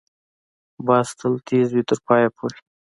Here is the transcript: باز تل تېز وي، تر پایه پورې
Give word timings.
باز 0.85 1.07
تل 1.19 1.33
تېز 1.47 1.67
وي، 1.73 1.83
تر 1.89 1.97
پایه 2.05 2.29
پورې 2.35 2.57